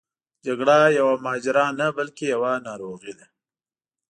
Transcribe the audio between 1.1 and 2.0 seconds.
ماجرا نه